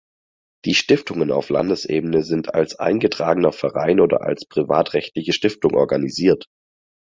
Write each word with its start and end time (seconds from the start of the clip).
Die 0.65 0.73
Stiftungen 0.73 1.31
auf 1.31 1.49
Landesebene 1.51 2.23
sind 2.23 2.55
als 2.55 2.73
eingetragener 2.73 3.51
Verein 3.51 3.99
oder 3.99 4.23
als 4.23 4.47
privatrechtliche 4.47 5.31
Stiftung 5.31 5.75
organisiert. 5.75 6.47